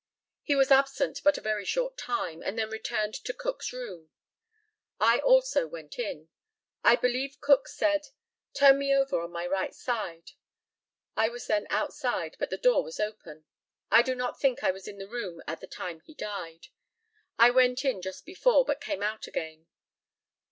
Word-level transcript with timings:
He 0.41 0.55
was 0.55 0.71
absent 0.71 1.21
but 1.23 1.37
a 1.37 1.41
very 1.41 1.63
short 1.63 1.95
time, 1.95 2.41
and 2.41 2.57
then 2.57 2.71
returned 2.71 3.13
to 3.13 3.35
Cook's 3.35 3.71
room. 3.71 4.09
I 4.99 5.19
also 5.19 5.67
went 5.67 5.99
in. 5.99 6.29
I 6.83 6.95
believe 6.95 7.39
Cook 7.39 7.67
said, 7.67 8.07
"Turn 8.55 8.79
me 8.79 8.95
over 8.95 9.21
on 9.21 9.31
my 9.31 9.45
right 9.45 9.75
side." 9.75 10.31
I 11.15 11.29
was 11.29 11.45
then 11.45 11.67
outside, 11.69 12.35
but 12.39 12.49
the 12.49 12.57
door 12.57 12.83
was 12.83 12.99
open. 12.99 13.45
I 13.91 14.01
do 14.01 14.15
not 14.15 14.39
think 14.39 14.61
that 14.61 14.69
I 14.69 14.71
was 14.71 14.87
in 14.87 14.97
the 14.97 15.07
room 15.07 15.43
at 15.45 15.59
the 15.61 15.67
time 15.67 15.99
he 15.99 16.15
died. 16.15 16.69
I 17.37 17.51
went 17.51 17.85
in 17.85 18.01
just 18.01 18.25
before, 18.25 18.65
but 18.65 18.81
came 18.81 19.03
out 19.03 19.27
again. 19.27 19.67